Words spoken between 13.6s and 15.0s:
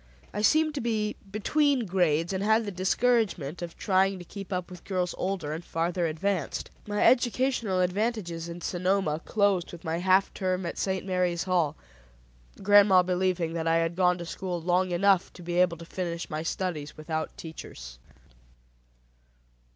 I had gone to school long